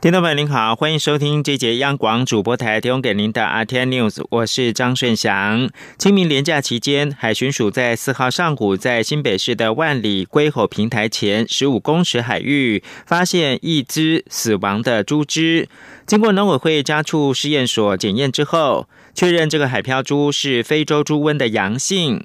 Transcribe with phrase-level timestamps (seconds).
[0.00, 5.68] 听众朋友您好，欢迎收听这节央广主播台提供给您的 RTN News，我是张顺祥。
[5.98, 15.68] 清明连假期间，海巡署在四号上午在新北市的万里龟吼平台前十五公尺海域发现一只死亡的猪只，
[16.06, 22.24] 经过农委会家畜试验所检验之后，确认这个海漂猪是非洲猪瘟的阳性。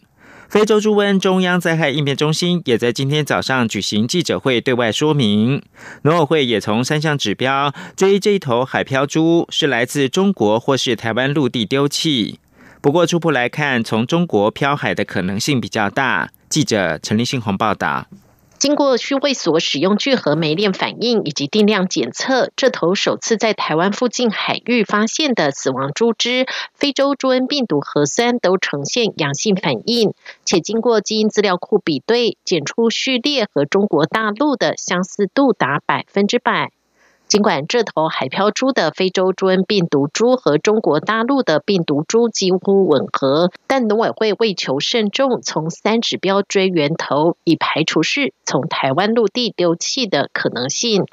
[0.53, 5.63] 非洲猪瘟中央灾害应变中心也在今天早上举行记者会，对外说明，
[6.03, 12.39] 农委会也从三项指标追这一头海漂猪是来自中国或是台湾陆地丢弃。
[12.81, 16.29] 不过初步来看，从中国漂海的可能性比较大。
[16.47, 18.05] 记者陈立信宏报道。
[18.63, 30.13] 经过区卫所使用聚合酶链反应以及定量检测，这头首次在台湾附近海域发现的死亡猪只，非洲猪瘟病毒核酸都呈现阳性反应，
[30.45, 36.71] 且经过基因资料库比对，检出序列和中国大陆的相似度达百分之百。
[37.33, 51.07] 尽管这头海漂猪的非洲猪瘟病毒株和中国大陆的病毒株几乎吻合，但农委会为求慎重，从三指标追源头，以排除是从台湾陆地丢弃的可能性。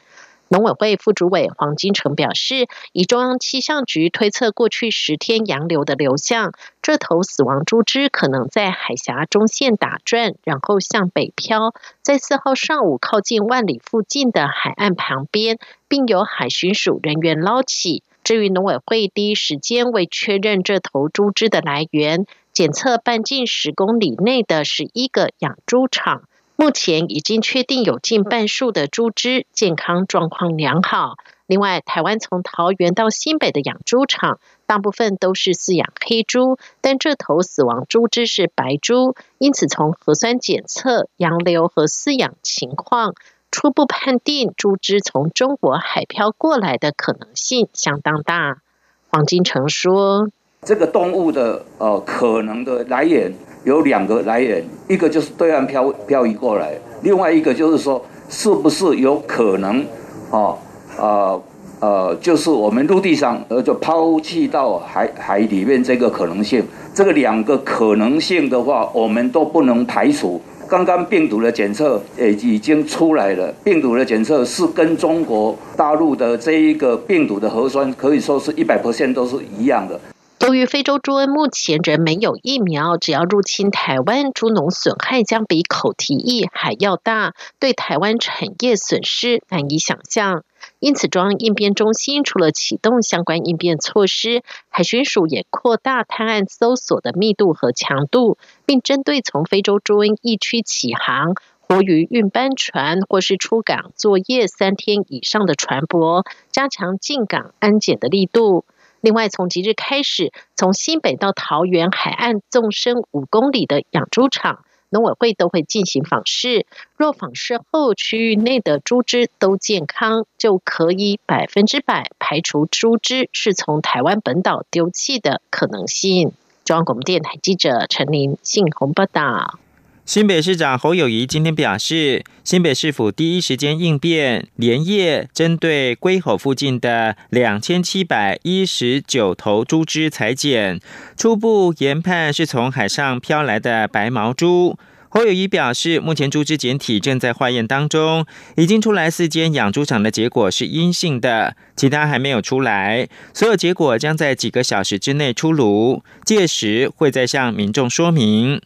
[0.53, 15.57] 农委会副主委黄金城表示，以中央气象局推测过去十天洋流的流向，这头死亡猪只可能在海峡中线打转，然后向北漂，在四号上午靠近万里附近的海岸旁边，
[15.87, 18.03] 并由海巡署人员捞起。
[18.25, 26.25] 至于农委会第一时间为确认这头猪只的来源，检测半径十公里内的十一个养猪场。
[26.61, 31.15] 目前已经确定有近半数的猪只健康状况良好。
[31.47, 43.15] 另外，台湾从桃园到新北的养猪场，大部分都是饲养黑猪，但这头死亡猪只是白猪，因此从核酸检测、洋流和饲养情况，
[43.51, 48.61] 初步判定猪只从中国海漂过来的可能性相当大。
[49.09, 50.29] 黄金城说
[50.67, 53.33] ：“这个动物的呃可能的来源。”
[53.65, 56.73] 有两个来源，一个就是对岸漂漂移过来，
[57.03, 59.85] 另外一个就是说，是不是有可能，
[60.31, 60.57] 哦，
[60.97, 61.43] 呃，
[61.79, 70.41] 呃，就是我们陆地上，呃，就抛弃到海海里面这个可能性，这个两个可能性的话，我们都不能排除。
[70.67, 80.01] 刚刚病毒的检测也已经出来了，病毒的检测是跟中国大陆的这一个病毒的核酸可以说是一百 percent 都是一样的。
[80.41, 90.43] 由于非洲猪瘟目前仍没有疫苗，只要入侵台湾，猪农损害将比口蹄疫还要大，对台湾产业损失难以想象。
[90.79, 108.65] 因此，中央应变中心除了启动相关应变措施，海巡署也扩大探案搜索的密度和强度，并针对从非洲猪瘟疫区起航、活鱼运班船或是出港作业三天以上的船舶，加强进港安检的力度。
[109.01, 116.67] 另外，从即日开始，从新北到桃园海岸纵深五公里的养猪场，农委会都会进行访视。
[116.97, 126.33] 若访视后区域内的猪只都健康，就可以百分之百排除猪只是从台湾本岛丢弃的可能性。
[126.65, 129.59] 中央广播电台记者陈琳信鸿报道。
[130.07, 140.81] 新北市长侯友谊今天表示，新北市府第一时间应变，连夜针对龟吼附近的两千七百一十九头猪只裁剪，
[141.17, 144.77] 初步研判是从海上飘来的白毛猪。
[145.13, 148.25] 侯友谊表示，目前猪只检体正在化验当中，
[148.57, 153.09] 已经出来四间养猪场的结果是阴性的，其他还没有出来。
[153.35, 158.63] 所有结果将在几个小时之内出炉，届时会再向民众说明。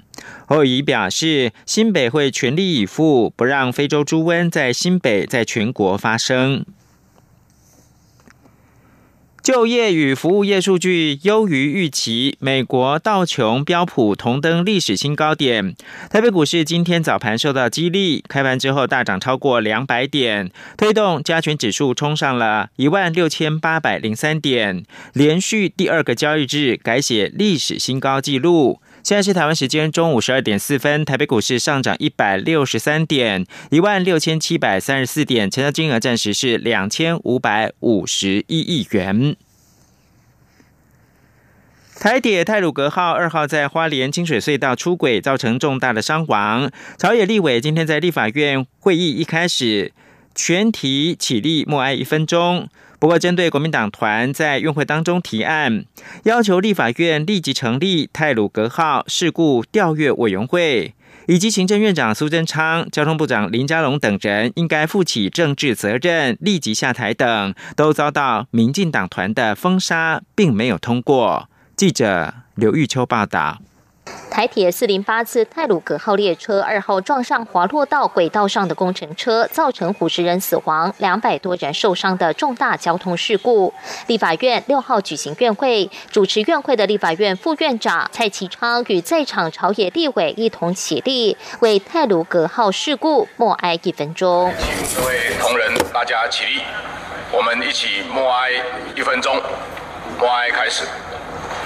[0.47, 6.67] 侯友谊表示，新北会全力以赴，不让非洲猪瘟在新北在全国发生。
[9.45, 15.77] 就业与服务业数据优于预期，美国道琼标普同登历史新高点。
[16.09, 24.83] 台北股市今天早盘受到激励，开盘之后大涨超过两百点，推动加权指数冲上了一万六千八百零三点，
[25.13, 28.81] 连续第二个交易日改写历史新高纪录。
[29.05, 39.37] 现在是台湾时间中午十二点四分，台北股市上涨一百六十三点，一万六千七百三十四点，成交金额暂时是两千五百五十一亿元。
[42.01, 46.71] 台铁泰鲁格号二号在花莲清水隧道出轨，造成重大的伤亡。
[46.97, 49.93] 朝野立委今天在立法院会议一开始，
[50.35, 52.71] 全体起立默哀一分钟。
[52.99, 55.85] 不过，针对国民党团在院会当中提案，
[56.23, 60.95] 要求立法院立即成立泰鲁格号事故调阅委员会，
[61.27, 71.49] 以及行政院长苏贞昌、交通部长林佳龙等人应该负起政治责任，立即下台等，都遭到民进党团的封杀，并没有通过。
[71.77, 73.59] 记者刘玉秋报道。
[74.31, 83.73] 台铁四零八次泰鲁格号列车二号撞上滑落到轨道上的工程车，造成五十人死亡、两百多人受伤的重大交通事故。
[84.09, 94.53] 立法院六号举行院会，主持院会的立法院副院长蔡其昌与在场朝野立委一同起立，为泰鲁格号事故默哀一分钟。
[94.59, 96.63] 请各位同仁大家起立，
[97.31, 98.51] 我们一起默哀
[98.97, 99.41] 一分钟。
[100.19, 100.85] 默哀开始。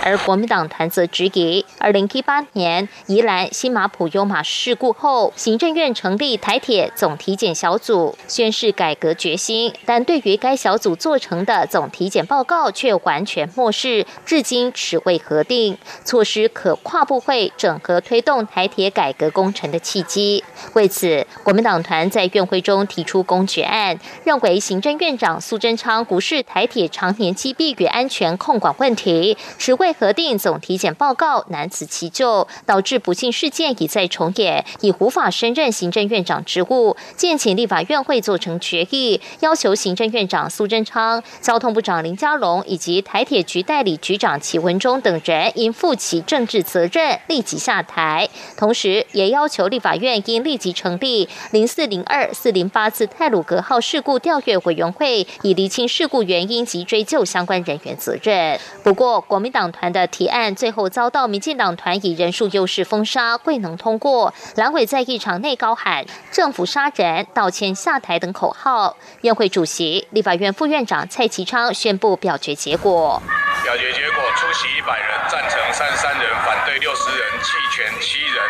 [0.05, 20.43] 而国民党团则质疑，二零一八年宜兰新马普优马事故后，行政院成立台铁总体检小组，宣示改革决心，但对于该小组做成的总体检报告却完全漠视，至今迟未核定，措施可跨部会整合推动台铁改革工程的契机。
[20.73, 29.89] 为此，国民党团在院会中提出公决案，认为行政院长苏贞昌无视台铁常年积弊与安全控管问题，迟未。
[29.99, 36.97] 核定总体检报告难辞其咎，导致不幸事件一再重演，已无法升任行政院长职务。
[37.17, 48.29] 建请立法院会做成决议，要求行政院长苏贞昌、交通部长林佳龙以及台铁局代理局长齐文忠等人应负起政治责任，立即下台。
[48.57, 58.59] 同时，也要求立法院应立即成立零四零二四零八次泰鲁格号事故调阅委员会，以厘清事故原因及追究相关人员责任。
[58.85, 59.69] 不过，国民党。
[59.79, 64.35] 团的提案最后遭到民进党团以人数优势封杀，未能通过。
[64.57, 68.97] 蓝委在议场内高喊“政府杀人、道歉、下台”等口号。
[69.21, 73.23] 院会主席、立法院副院长蔡其昌宣布表决结果。
[73.63, 78.43] 表决结果：出席一百人，赞成三十三人，反对六十人，弃权七人。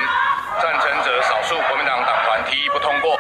[0.63, 3.17] 赞成者少数，国民党党团提议不通过。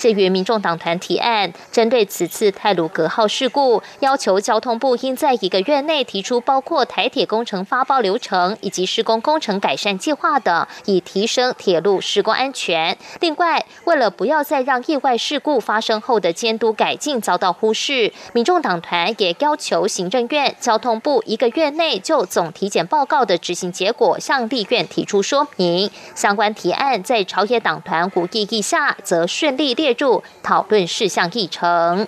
[0.00, 12.96] 至于民众党团提案，针对此次泰鲁格号事故，要求交通部应在一个月内提出包括台铁工程发包流程以及施工工程改善计划等，以提升铁路施工安全。
[13.20, 25.90] 另外，为了不要再让意外事故发生后的监督改进遭到忽视，民众党团也要求行政院、交通部一个月内就总体检报告的执行结果向立院提出说明。
[26.14, 29.89] 相关提案在朝野党团无异议下，则顺利列。
[29.98, 32.06] 入讨论事项议程。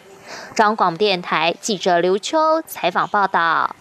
[0.55, 3.75] 中央广播电台记者刘秋采访报道。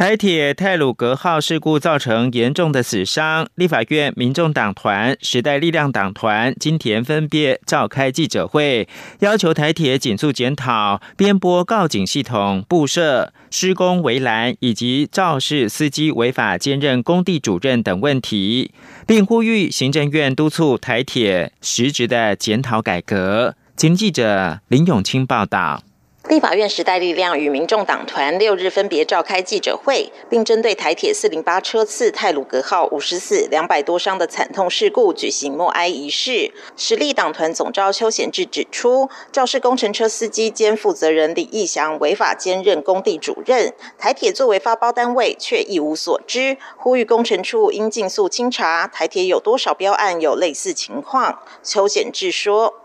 [0.00, 8.88] 台铁泰鲁格号事故造成严重的死伤，立法院民众党团、时代力量党团今天分别召开记者会，
[9.18, 18.72] 要求台铁紧速检讨边播告警系统布设、施工围栏以及肇事司机违法兼任工地主任等问题，
[19.06, 23.54] 并呼吁行政院督促台铁实质的检讨改革。
[23.76, 25.82] 经记者林永清报道。
[26.30, 36.52] 立法院时代力量与民众党团六日分别召开记者会，并针对台铁四零八车次泰鲁格号五十四两百多伤的惨痛事故举行默哀仪式。
[36.76, 51.40] 实力党团总召邱显志指出，肇事工程车司机兼负责人李义祥违法兼任工地主任，台铁作为发包单位却一无所知，呼吁工程处应尽速清查台铁有多少标案有类似情况。
[51.64, 52.79] 邱显志说。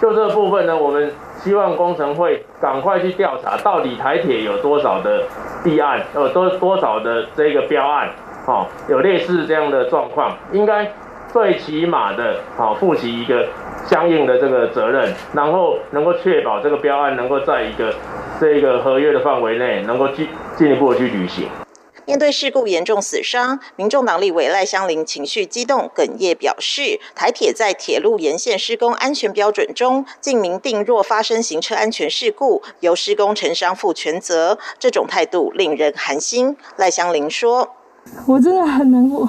[0.00, 5.24] 就这部分呢，我们希望工程会赶快去调查，到底台铁有多少的
[5.64, 8.08] 弊案，呃多多少的这个标案，
[8.46, 10.92] 哦，有类似这样的状况，应该
[11.32, 13.46] 最起码的，好负起一个
[13.86, 17.92] 相应的这个责任，然后能够确保这个标案能够在一个
[18.40, 21.48] 这个合约的范围内，能够进进一步去履行。
[22.08, 36.56] 面对事故严重死伤，民众党立委赖香林情绪激动哽咽，表示台铁在铁路沿线施工安全标准中，竟明定若发生行车安全事故，由施工承商负全责，这种态度令人寒心。
[36.78, 37.76] 赖香林说
[38.24, 39.28] ：“我真的很难过。”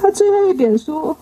[0.00, 1.14] 他最后一点说：“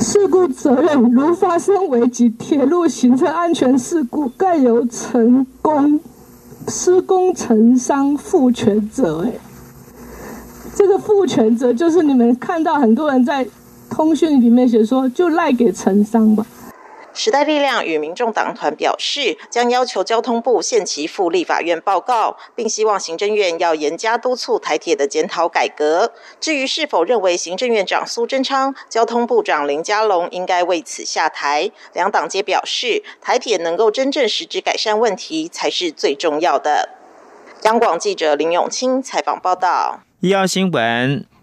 [0.00, 6.00] 事故责任如发生危及铁路行车安全事故，盖由成功。”
[6.68, 9.32] 施工承商负全责，哎，
[10.74, 13.46] 这个负全责就是你们看到很多人在
[13.88, 16.44] 通讯里面写说，就赖给承商吧。
[17.16, 26.12] 时代力量与民众党团表示，将要求交通部限期赴立法院报告，并希望行政院要严加督促台铁的检讨改革。
[26.38, 36.90] 至于是否认为行政院长苏贞昌、交通部长林佳龙应该为此下台，两党皆表示，台铁能够真正实质改善问题才是最重要的。
[37.62, 40.00] 央广记者林永清采访报道。
[40.20, 41.35] 医药新闻。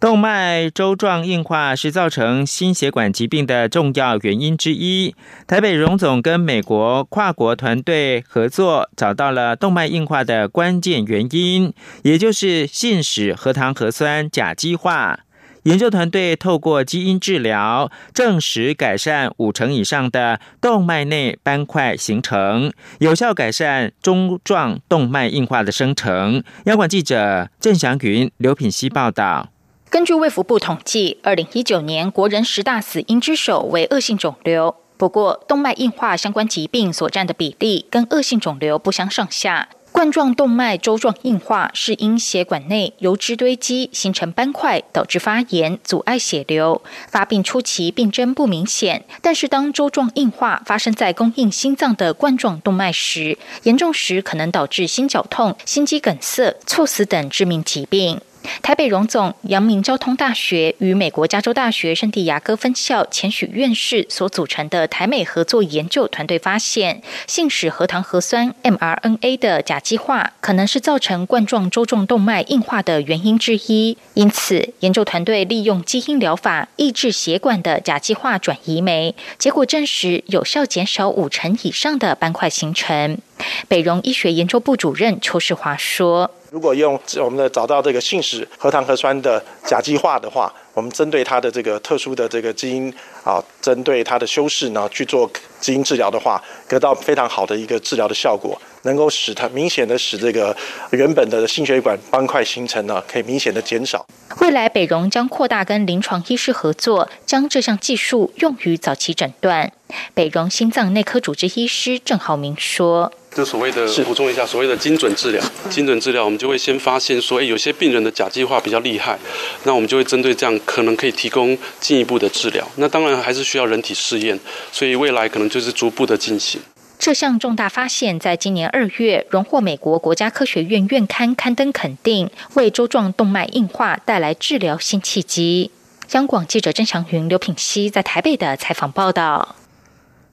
[0.00, 5.12] 动脉粥状硬化是造成心血管疾病的重要原因之一。
[5.48, 11.72] 台北荣总跟美国跨国团队合作，找到了动脉硬化的关键原因，
[12.04, 15.18] 也就是信使核糖核酸甲基化。
[15.64, 26.44] 研究团队透过基因治疗，证实改善五成以上的动脉内斑块形成，有效改善中状动脉硬化的生成。
[26.66, 29.48] 央广记者郑祥云、刘品希报道。
[29.90, 34.76] 根据卫福部统计，二零一九年国人十大死因之首为恶性肿瘤。
[34.98, 39.70] 不过，动脉硬化相关疾病所占的比例跟恶性肿瘤不相上下。
[39.90, 46.82] 冠状动脉粥状硬化是因血管内油脂堆积形成斑块，导致发炎，阻碍血流。
[47.08, 58.20] 发病初期病征不明显，但是当粥状硬化发生在供应心脏的冠状动脉时，严重时可能导致心绞痛、心肌梗塞、猝死等致命疾病。
[58.62, 73.96] 台北荣总、阳明交通大学与美国加州大学圣地亚哥分校钱许院士所组成的台美合作研究团队发现，信使核糖核酸 mRNA 的甲基化可能是造成冠状周状动脉硬化的原因之一。
[74.14, 83.18] 因此，研究团队利用基因疗法抑制血管的甲基化转移酶，结果证实有效减少五成以上的斑块形成。
[83.66, 86.30] 北荣医学研究部主任邱世华说。
[86.50, 100.56] 如果用我们的找到这个信使核糖核酸的甲基化的话，我们针对它的这个特殊的这个基因啊，针对它的修饰呢去做基因治疗的话，得到非常好的一个治疗的效果，能够使它明显的使这个
[100.90, 104.06] 原本的心血管斑块形成呢，可以明显的减少。
[104.40, 109.70] 未来北荣将扩大跟临床医师合作，将这项技术用于早期诊断。
[110.14, 113.12] 北荣心脏内科主治医师郑浩明说。
[113.38, 115.40] 就所谓的补充一下，所谓的精准治疗，
[115.70, 119.16] 精准治疗，我们就会先发现说，哎，有些病人的甲基化比较厉害，
[119.62, 122.66] 那我们就会针对这样，可能可以提供进一步的治疗。
[122.78, 124.36] 那当然还是需要人体试验，
[124.72, 126.60] 所以未来可能就是逐步的进行。
[126.98, 135.70] 这项重大发现，在今年二月荣获美国国家科学院院刊刊登肯定，为周状动脉硬化带来治疗新契机。
[136.10, 139.54] 央广记者郑祥云、刘品熙在台北的采访报道。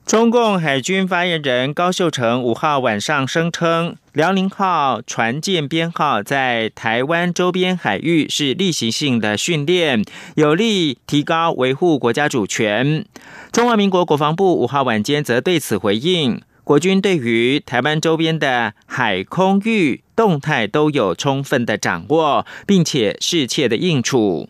[0.06, 10.04] 中共海军发言人高秀成五号晚上声称，辽宁号船舰编号在台湾周边海域是例行性的训练，
[10.36, 13.04] 有利提高维护国家主权。
[13.50, 24.48] 中华民国国防部五号晚间则对此回应，国军对于台湾周边的海空域动态都有充分的掌握，并且适切的应处。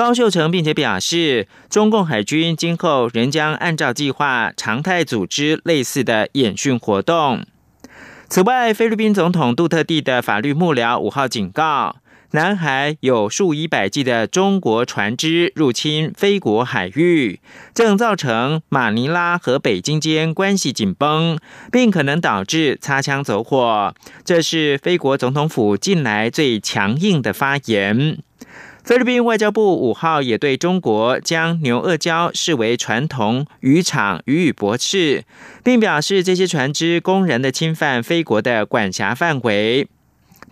[0.00, 7.44] 高秀成并且表示，中共海军今后仍将按照计划常态组织类似的演训活动。
[8.26, 11.96] 此外，菲律宾总统杜特地的法律幕僚五号警告，
[12.30, 17.40] 南海有数以百计的中国船只入侵菲国海域，
[17.74, 21.38] 正造成马尼拉和北京间关系紧绷，
[21.70, 23.94] 并可能导致擦枪走火。
[24.24, 28.16] 这是菲国总统府近来最强硬的发言。
[28.82, 35.24] 菲律宾外交部五号也对中国将牛轭礁视为传统渔场予以驳斥，
[35.62, 39.86] 并表示这些船只公然的侵犯菲国的管辖范围。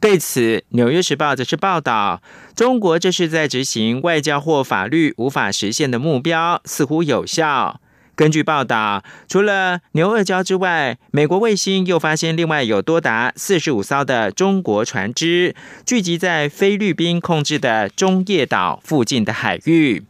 [0.00, 2.22] 对此，《纽约时报》则是报道，
[2.54, 7.80] 中国这是在执行外交或法律无法实现的目标，似乎有效。
[8.18, 15.54] 根据报道，除了牛二礁之外，美国卫星又发现另外有多达四十五艘的中国船只
[15.86, 20.02] 聚集在菲律宾控制的中业岛附近的海域。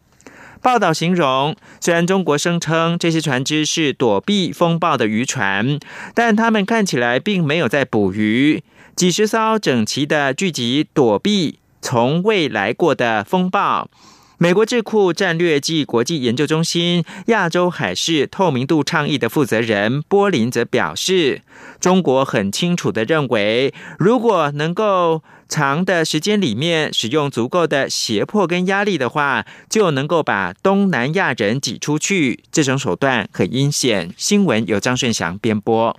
[0.63, 5.79] 报道形容，虽然中国声称这些船只是躲避风暴的渔船，
[6.15, 8.65] 但他们看起来并没有在捕鱼。
[8.97, 13.91] 几十艘整齐的聚集躲避从未来过的风暴。
[14.41, 21.43] 美国智库战略暨国际研究中心亚洲海事透明度倡议的负责人波林则表示，
[21.81, 32.45] 中国很清楚的认为，如果能够长的时间里面使用足够的胁迫跟压力的话，就能够把东南亚人挤出去。
[32.53, 34.15] 这种手段很阴险。
[34.17, 35.99] 新闻由张顺祥编播。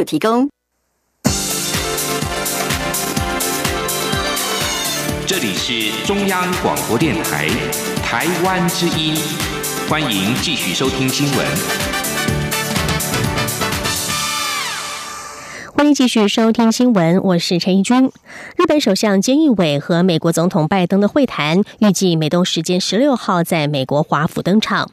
[0.03, 0.49] 提供。
[5.25, 7.47] 这里是中央广播电台
[8.03, 9.15] 台湾之音，
[9.89, 11.47] 欢迎继续收听新闻。
[15.73, 18.11] 欢迎继续收听新闻，我是陈怡君。
[18.55, 24.91] 日本首相菅义伟和美国总统拜登的会谈，预计美东时间十六号在美国华府登场。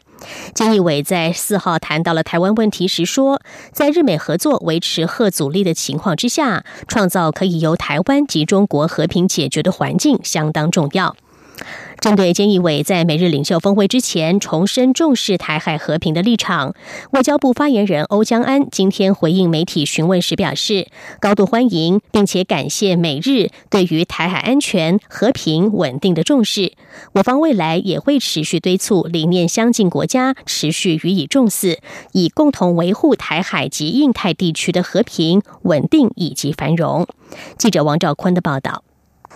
[0.54, 3.40] 菅义伟在四号谈到了台湾问题时说，
[3.72, 11.16] 在日美合作维持核阻力的情况之下，创造可以由台湾及中国和平解决的环境相当重要。
[12.00, 16.75] 针对菅义伟在美日领袖峰会之前重申重视台海和平的立场，
[17.11, 20.87] 外交部发言人欧江安今天回应媒体询问时表示，
[21.21, 26.73] 高度欢迎并且感谢美日对于台海安全、和平、稳定的重视。
[27.15, 31.81] 我方未来也会持续敦促理念相近国家持续予以重视，
[32.12, 37.09] 以共同维护台海及印太地区的和平、稳定以及繁荣。
[37.57, 38.85] 记者王兆坤的报道。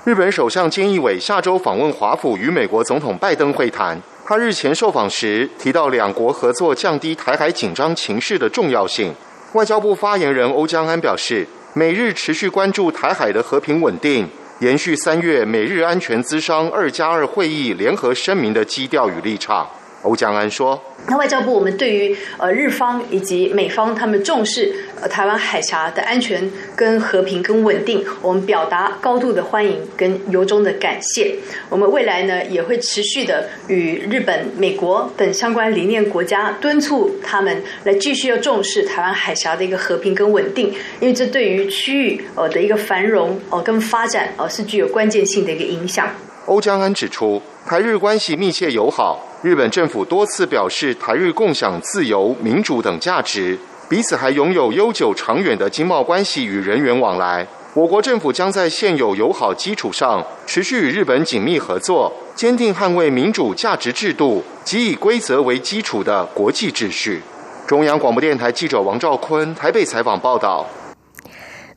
[0.04, 3.96] 日本首相菅义伟下周访问华府，与美国总统拜登会谈。
[4.24, 9.14] 他日前受访时提到，两国合作降低台海紧张情势的重要性。
[9.52, 14.28] 外交部发言人欧江安表示，美日持续关注台海的和平稳定，
[14.58, 19.68] 延续三月美日安全咨商二加二会议联合声明的基调与立场。
[20.02, 20.80] 欧江安说。
[21.08, 31.34] 那外交部，我们对于呃日方以及美方他们重视呃台湾海峡的安全、跟和平、跟稳定，我们表达高度的欢迎跟由衷的感谢。
[31.68, 46.08] 我们未来呢也会持续的与日本、美国等相关理念国家敦促他们来继续要重视台湾海峡的一个和平跟稳定，因为这对于区域呃的一个繁荣哦跟发展哦是具有关键性的一个影响。
[46.46, 49.31] 欧江安指出，台日关系密切友好。
[49.42, 53.58] 日本政府多次表示，台日共享自由、民主等价值，
[53.88, 57.44] 彼此还拥有悠久长远的经贸关系与人员往来。
[57.74, 67.20] 我国政府将在现有友好基础上，持续与日本紧密合作，坚定捍卫民主价值制度及以规则为基础的国际秩序。
[67.66, 70.64] 中央广播电台记者王兆坤台北采访报道。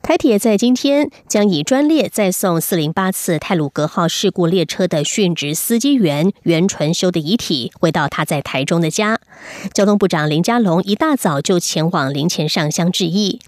[0.06, 9.18] 台铁在今天将以专列再送四零八次泰鲁格号事故列车的殉职司机员袁纯修的遗体回到他在台中的家。
[9.74, 13.40] 交通部长林佳龙一大早就前往灵前上香致意，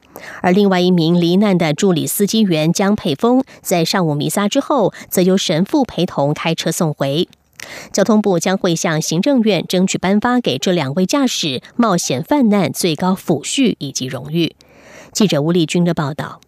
[0.43, 7.29] 而另外一名罹难的助理司机员江佩峰在上午弥撒之后，则由神父陪同开车送回。
[7.93, 14.57] 交通部将会向行政院争取颁发给这两位驾驶冒险犯难最高抚恤以及荣誉。
[15.13, 16.41] 记者吴丽君的报道。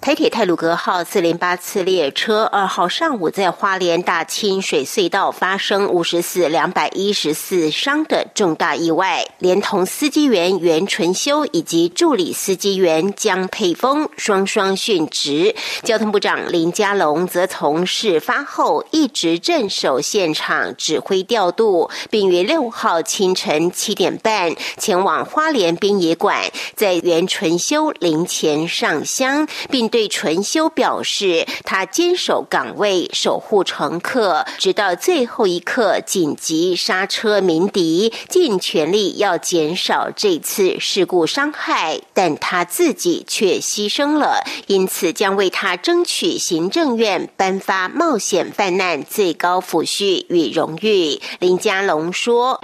[0.00, 15.54] 台铁泰鲁格号四零八次列车二号上午在花莲大清水隧道发生五十四两百一十四伤的重大意外，连同司机员袁纯修以及助理司机员江佩峰双双殉职。
[15.82, 26.40] 交通部长林佳龙则从事发后一直镇守现场指挥调度，并于六号清晨七点半前往花莲滨野馆，
[26.76, 29.46] 在袁纯修灵前上香。
[29.68, 42.00] 并对纯修表示，他坚守岗位，守护乘客，直到最后一刻，紧急刹车鸣笛，尽全力要减少这次事故伤害。
[42.14, 51.20] 但他自己却牺牲了，因此将为他争取行政院颁发冒险犯难最高抚恤与荣誉。
[51.38, 52.60] 林佳龙说：“。”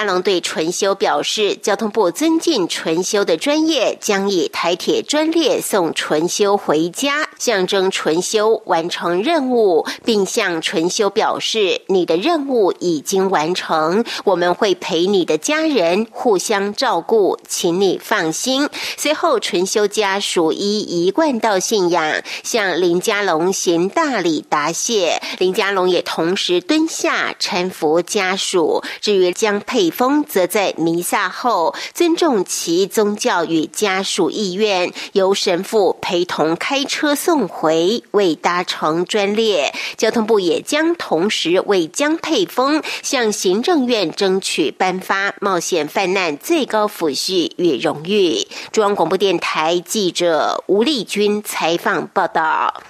[0.00, 18.68] 阿龙对纯修表示，交通部尊敬纯修的专业，将以台铁专列送纯修回家，象征纯修完成任务，并向纯修表示，你的任务已经完成，我们会陪你的家人互相照顾，请你放心。
[18.98, 28.82] 随后，纯修家属依一贯道信仰，向林家龙行大礼答谢，林家龙也同时蹲下搀扶家属。
[29.00, 39.72] 至于江佩峰，则在弥撒后尊重其宗教与家属意愿，由神父陪同开车送送回，未搭乘专列。
[39.96, 48.48] 交通部也将同时为江佩峰向行政院争取颁发冒险犯难最高抚恤与荣誉。
[48.72, 52.82] 中央广播电台记者吴丽君采访报道。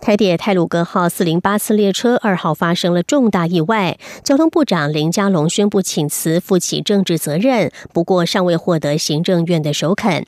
[0.00, 10.24] 台铁泰鲁格号四零八次列车二号发生了重大意外，交通部长林佳龙宣布请辞，负起政治责任，不过尚未获得行政院的首肯。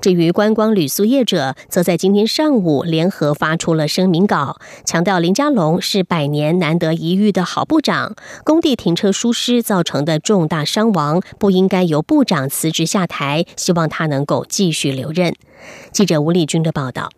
[0.00, 15.32] 至于观光旅宿业者，则在今天上午联合发出了声明稿，强调林佳龙是百年难得一遇的好部长，工地停车疏失造成的重大伤亡不应该由部长辞职下台，希望他能够继续留任。
[15.92, 17.08] 记者吴丽君的报道。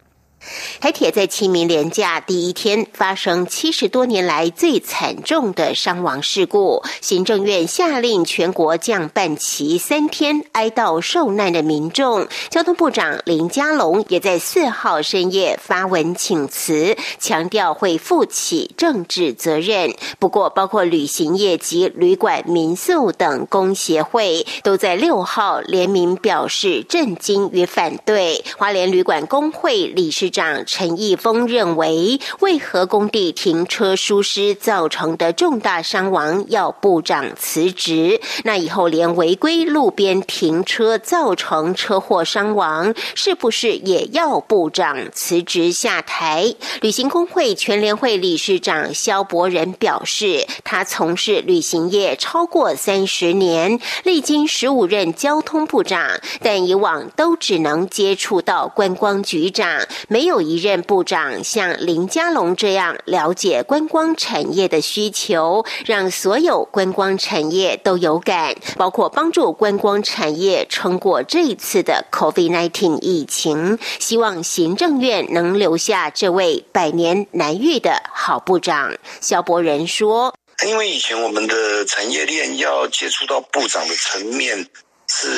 [0.80, 12.28] 台铁在清明连假第一天发生七十多年来最惨重的伤亡事故，行政院下令全国降半旗三天，哀悼受难的民众。
[12.50, 19.94] 交通部长林佳龙也在四号深夜发文请辞，强调会负起政治责任。
[20.18, 28.44] 不过，包括旅行业及旅馆、民宿等工协会都在六号联名表示震惊与反对。
[28.58, 30.30] 华联旅馆工会理事。
[30.34, 38.20] 长陈义峰认为，为何工地停车疏失造成的重大伤亡要部长辞职？
[38.42, 46.52] 那以后连违规路边停车造成车祸伤亡，是不是也要部长辞职下台？
[46.80, 60.23] 旅行工会全联会理事长肖伯仁表示，他从事旅行业超过三十年，历经十五任交通部长，但以往都只能接触到观光局长，没。
[60.24, 73.78] 有一任部长像林佳龙这样了解观光产业的需求，让所有观光产业都有感，包括帮助观光产业撑过这一次的 COVID-19 疫情。
[73.98, 78.94] 希望行政院能留下这位百年难遇的好部长。
[79.20, 80.34] 肖伯仁说
[80.66, 84.68] ：“因为以前我们的产业链要接触到部长的层面
[85.08, 85.28] 是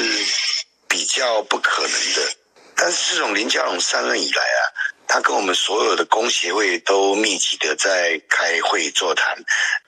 [0.89, 2.37] 比较不可能的。”
[2.77, 4.61] 但是自从林佳龙上任以来啊，
[5.09, 9.35] 他跟我们所有的工协会都密集的在开会座谈，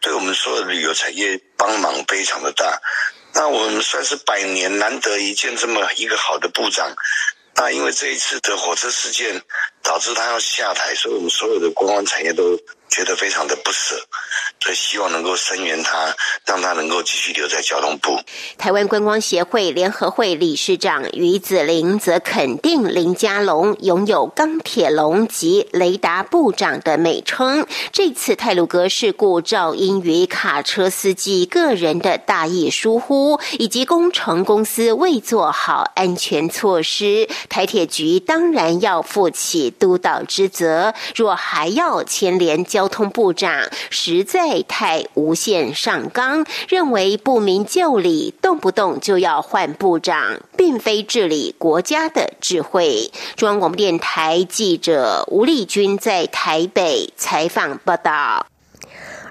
[0.00, 2.80] 对我们所有的旅游产业帮忙非常的大。
[3.34, 6.92] 那我们算是百年难得一见这么一个好的部长。
[7.54, 9.42] 那因为这一次的火车事件
[9.82, 12.58] 导致他要下台，所以我们所有的观光产业都。
[12.88, 13.94] 觉得非常的不舍，
[14.60, 16.14] 所以希望能够声援他，
[16.46, 18.18] 让他能够继续留在交通部。
[18.56, 27.66] 台湾观光协会联合会理事长于子玲则肯定林佳龙拥有“钢铁龙”及“雷达部长”的美称。
[27.92, 40.94] 这次泰鲁格事故肇因于卡车司机个人的大意疏忽，以及工程公司未做好安全措施，台铁局当然要负起督导之责。
[41.14, 53.10] 若还要牵连交，交通部长实在太无限上纲，认为不明就里，动不动就要换部长，并非治理国家的智慧。
[53.34, 58.46] 中央广播电台记者吴丽君在台北采访报道。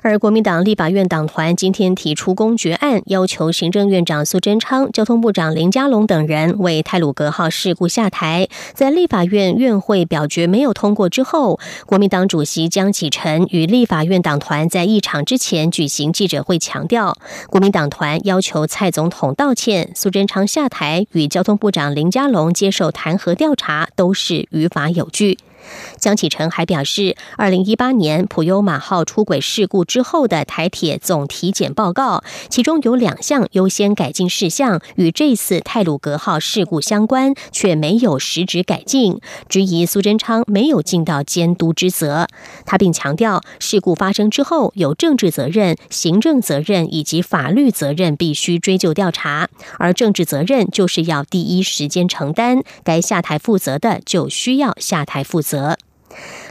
[0.08, 8.48] 而国民党立法院党团今天提出公决案，要求行政院长苏贞昌、交通部长林佳龙等人为泰鲁格号事故下台。
[8.74, 17.18] 在立法院院会表决没有通过之后，国民党主席江启臣与立法院党团在议场之前举行记者会，强调
[17.50, 25.38] 国民党团要求蔡总统道歉、苏贞昌下台与交通部长林佳龙接受弹劾调查都是于法有据。
[25.98, 42.28] 江启臣还表示，二零一八年普悠马号出轨事故之后的台铁总体检报告，其中有两项优先改进事项与这次泰鲁格号事故相关，却没有实质改进，质疑苏贞昌没有尽到监督之责。
[42.66, 49.50] 他并强调，事故发生之后，有政治责任、行政责任以及法律责任必须追究调查，
[49.80, 55.57] 而政治责任就是要第一时间承担，该下台负责的就需要下台负责。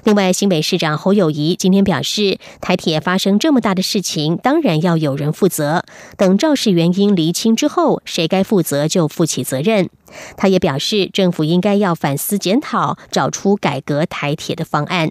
[0.05, 5.83] 另外，新北市长侯友谊今天表示，台铁发生这么大的事情，当然要有人负责。
[6.17, 9.91] 等肇事原因厘清之后，谁该负责就负起责任。
[10.37, 15.11] 他也表示，政府应该要反思检讨，找出改革台铁的方案。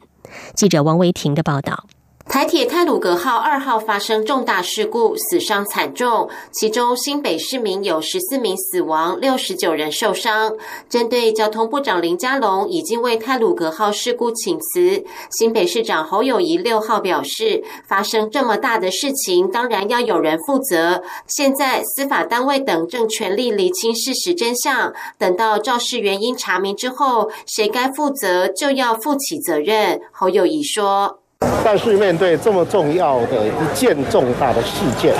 [0.53, 1.88] 记者王维婷的报道。
[2.28, 10.54] 台铁泰鲁格号二号发生重大事故，死伤惨重，其中新北市民有十四名死亡，六十九人受伤。
[10.90, 21.04] 针对交通部长林佳龙已经为泰鲁格号事故请辞，新北市长侯友谊六号表示，发生这么大的事情，当然要有人负责。
[21.28, 30.02] 现在司法单位等正全力厘清事实真相，等到肇事原因查明之后，谁该负责就要负起责任。
[30.12, 31.20] 侯友谊说。
[31.63, 35.13] 但是面对这么重要的一件重大的事件，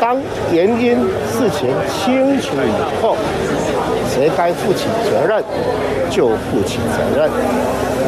[0.00, 0.16] 当
[0.52, 0.96] 原因
[1.30, 3.16] 事情清楚以后，
[4.12, 5.42] 谁该负起责任
[6.10, 7.30] 就负起责任。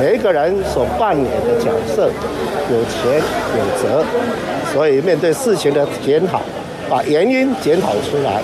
[0.00, 2.11] 每一个人所扮演的角色
[2.70, 3.22] 有权
[3.57, 4.04] 有责，
[4.72, 6.40] 所以面对事情的检讨，
[6.90, 8.42] 把原因检讨出来，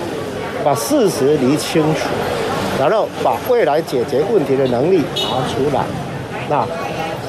[0.63, 2.07] 把事实理清楚，
[2.79, 5.83] 然后把未来解决问题的能力拿出来，
[6.49, 6.65] 那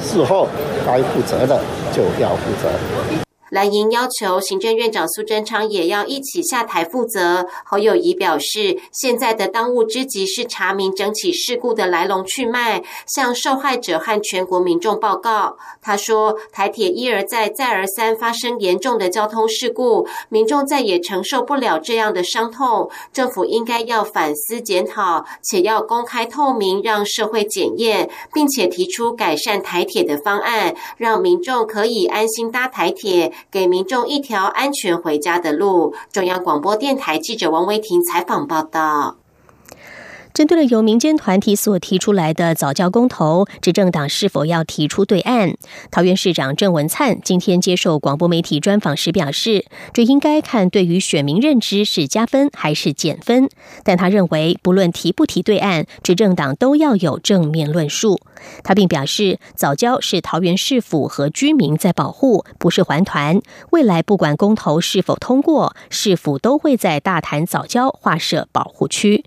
[0.03, 0.47] 事后。
[0.85, 1.59] 该负责的
[1.91, 3.22] 就要负责。
[3.53, 7.45] 蓝营要求行政院长苏贞昌也要一起下台负责。
[7.63, 15.57] 侯友谊表示，现在的当务之急是查明整起事故的来龙去脉，向受害者和全国民众报告。
[15.83, 22.89] 他说，台铁一而再、再而三发生严重的交通事故，民众再也承受不了这样的伤痛。
[23.13, 33.31] 政府应该要反思检讨，且要公开透明，让社会检验，并且提出改善台铁的方案，让民众可以安心搭台铁。
[33.51, 35.93] 给民众一条安全回家的路。
[36.11, 39.22] 中央广播电台记者王维婷采访报道。
[40.33, 45.53] 针对了由民间团体所提出来的早教公投，执政党是否要提出对案？
[45.91, 53.47] 桃园市长郑文灿今天接受广播媒体专访时表示，这应该看对于选民认知是加分还是减分。
[53.83, 58.19] 但他认为，不论提不提对案，执政党都要有正面论述。
[58.63, 63.39] 他并表示，早教是桃园市府和居民在保护，不是还团。
[63.69, 69.23] 未来不管公投是否通过，市府都会在大潭早教划设保护区。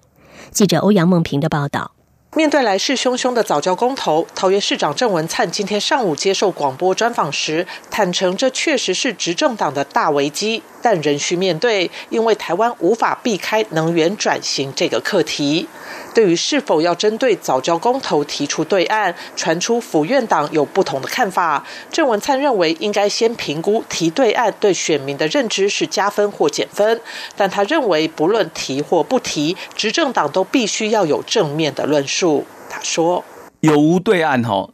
[0.51, 1.93] 记者欧阳梦平的报道。
[2.35, 15.67] 面对来势汹汹的早教公投，桃园市长郑文灿今天上午接受广播专访时，坦承这确实是执政党的大危机，但仍需面对，因为台湾无法避开能源转型这个课题。
[16.15, 21.67] 对于是否要针对早教公投提出对案，传出府院党有不同的看法。
[21.91, 27.01] 郑文灿认为，应该先评估提对案对选民的认知是加分或减分。
[27.35, 32.45] 但他认为，不论提或不提，执政党都必须要有正面的论述。
[32.71, 33.25] 他说
[33.59, 34.69] ：“有无对案，哈，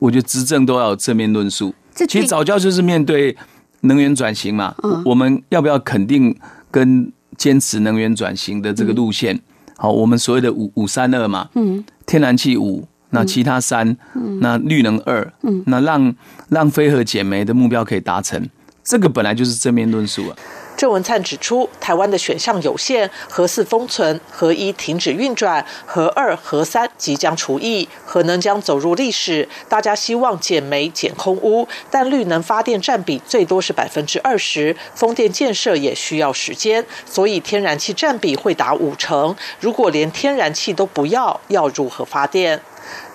[0.00, 1.74] 我觉得执政都要有正面论述。
[1.94, 3.34] 其实早教就是面对
[3.80, 6.36] 能源转型嘛，我们要不要肯定
[6.70, 9.40] 跟坚持能源转型的这个路线？”
[9.76, 16.14] 好，我们所谓的五五三二嘛，嗯，天然气五，那其他三，嗯，那绿能二，嗯，那让
[16.48, 18.44] 让飞核减煤的目标可以达成，
[18.82, 20.36] 这个本来就是正面论述啊。
[20.78, 29.48] 郑文灿指出，台湾的选项有限，核四封存，核一停止运转，核二、核三即将除役，核能将走入历史。
[29.68, 39.34] 大家希望减煤、减空污，但绿能发电占比最多是百分之二十，风电建设也需要时间，所以天然气占比会达五成。
[39.58, 42.62] 如果连天然气都不要，要如何发电？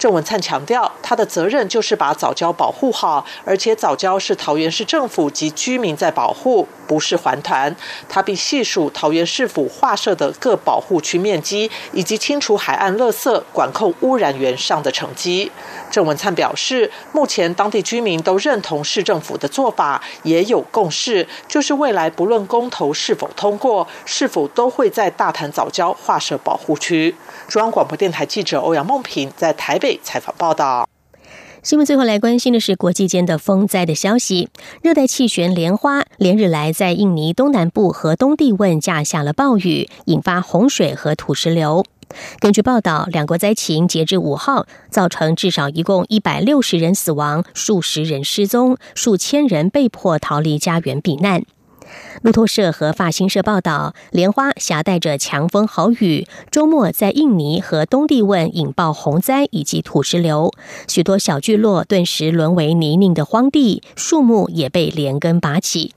[0.04, 7.74] 郑文灿强调，他的责任就是把早教保护好，而且早教是桃园市政府及居民在保护，不是还团。
[8.10, 15.50] 他并细数桃园市府划设的各保护区面积，以及清除海岸垃圾、管控污染源上的成绩。
[15.90, 27.16] 郑文灿表示，目前当地居民都认同市政府的做法，也有共识，就是未来不论公投是否通过，是否都会在大潭早教划设保护区。
[27.48, 30.88] 中央广播电台记者欧阳梦平在台北采访报道。
[31.62, 34.50] 新闻最后来关心的是国际间的风灾的消息。
[34.82, 41.86] 热带气旋莲花连日来在印尼东南部和东帝汶架下了暴雨，引发洪水和土石流。
[42.40, 51.44] 根据报道，两国灾情截至五号，造成至少一共一百六十人死亡，数十人失踪，数千人被迫逃离家园避难。
[52.22, 60.52] 路透社和法新社报道，莲花携带着强风豪雨，周末在印尼和东帝汶引爆洪灾以及土石流，
[60.88, 65.94] 许多小聚落顿时沦为泥泞的荒地，树木也被连根拔起。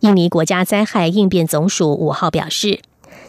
[0.00, 2.80] 印尼国家灾害应变总署五号表示。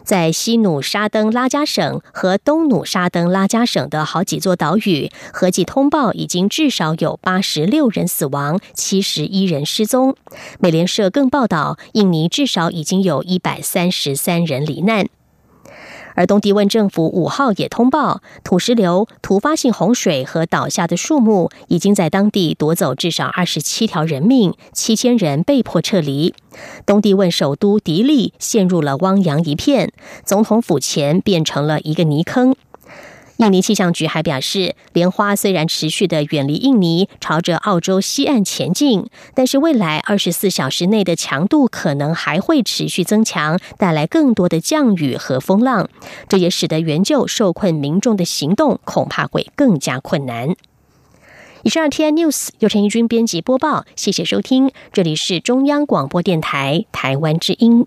[0.08, 10.16] 在西努沙登拉加省和东努沙登拉加省的好几座岛屿，合计通报已经至少有八十六人死亡，七十一人失踪。
[10.60, 15.08] 美联社更报道，印尼至少已经有一百三十三人罹难。
[16.18, 26.34] 而东帝汶政府五号也通报，土石流、突发性洪水和倒下的树木，已经在当地夺走至少二十七条人命，七千人被迫撤离。
[26.84, 29.92] 东帝汶首都迪利陷入了汪洋一片，
[30.24, 32.56] 总统府前变成了一个泥坑。
[33.38, 45.88] 印尼气象局还表示，莲花虽然持续的远离印尼，朝着澳洲西岸前进，但是未来二十四小时内的强度可能还会持续增强，带来更多的降雨和风浪。
[46.28, 50.56] 这也使得援救受困民众的行动恐怕会更加困难。
[51.62, 57.86] 以上 T N News 由陈义军编辑播报，谢谢收听，这里是中央广播电台台湾之音。